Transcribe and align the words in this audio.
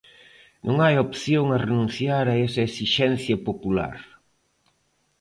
Non 0.65 0.75
hai 0.83 0.95
opción 1.05 1.45
a 1.51 1.61
renunciar 1.65 2.25
a 2.29 2.39
esa 2.47 2.65
esixencia 2.69 3.35
popular. 3.47 3.97